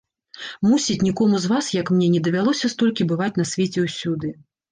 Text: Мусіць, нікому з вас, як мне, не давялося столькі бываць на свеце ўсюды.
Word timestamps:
Мусіць, 0.69 1.01
нікому 1.07 1.35
з 1.43 1.51
вас, 1.51 1.65
як 1.81 1.91
мне, 1.97 2.07
не 2.15 2.21
давялося 2.27 2.71
столькі 2.75 3.07
бываць 3.13 3.31
на 3.39 3.45
свеце 3.53 3.79
ўсюды. 3.87 4.35